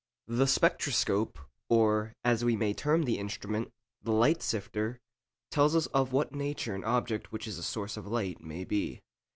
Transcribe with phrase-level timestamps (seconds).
[0.29, 1.37] The spectroscope,
[1.69, 4.99] or, as we may term the instrument, the 'light sifter,'
[5.51, 9.03] tells us of what nature an object which is a source of light may be.